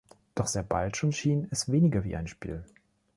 Doch 0.33 0.47
sehr 0.47 0.63
bald 0.63 0.97
schon 0.97 1.13
schien 1.13 1.47
es 1.51 1.71
weniger 1.71 2.03
wie 2.03 2.15
ein 2.15 2.25
Spiel. 2.27 2.63